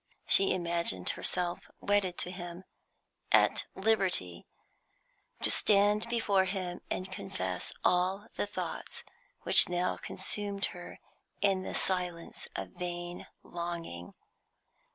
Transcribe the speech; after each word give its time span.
She 0.25 0.51
imagined 0.51 1.11
herself 1.11 1.69
wedded 1.79 2.17
to 2.25 2.31
him; 2.31 2.63
at 3.31 3.65
liberty 3.75 4.47
to 5.43 5.51
stand 5.51 6.09
before 6.09 6.45
him 6.45 6.81
and 6.89 7.11
confess 7.11 7.71
all 7.83 8.25
the 8.35 8.47
thoughts 8.47 9.03
which 9.43 9.69
now 9.69 9.97
consumed 9.97 10.65
her 10.73 10.99
in 11.39 11.61
the 11.61 11.75
silence 11.75 12.47
of 12.55 12.69
vain 12.69 13.27
longing. 13.43 14.15